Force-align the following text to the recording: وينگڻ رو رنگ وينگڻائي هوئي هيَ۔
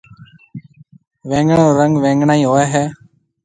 وينگڻ 1.29 1.57
رو 1.67 1.77
رنگ 1.79 1.93
وينگڻائي 2.03 2.43
هوئي 2.49 2.65
هيَ۔ 2.73 2.85